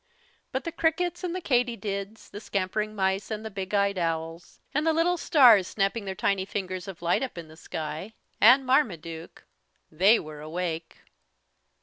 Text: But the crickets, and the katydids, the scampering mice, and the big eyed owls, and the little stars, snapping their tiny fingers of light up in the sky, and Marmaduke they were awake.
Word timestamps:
But 0.51 0.63
the 0.63 0.71
crickets, 0.71 1.23
and 1.23 1.35
the 1.35 1.41
katydids, 1.41 2.31
the 2.31 2.39
scampering 2.41 2.95
mice, 2.95 3.29
and 3.29 3.45
the 3.45 3.51
big 3.51 3.71
eyed 3.75 3.99
owls, 3.99 4.59
and 4.73 4.87
the 4.87 4.93
little 4.93 5.15
stars, 5.15 5.67
snapping 5.67 6.05
their 6.05 6.15
tiny 6.15 6.43
fingers 6.43 6.87
of 6.87 7.03
light 7.03 7.21
up 7.21 7.37
in 7.37 7.49
the 7.49 7.55
sky, 7.55 8.15
and 8.41 8.65
Marmaduke 8.65 9.45
they 9.91 10.17
were 10.17 10.39
awake. 10.41 11.03